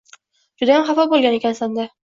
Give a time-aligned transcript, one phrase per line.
[0.63, 1.91] judayam xafa bo‘lgan ekansan-da?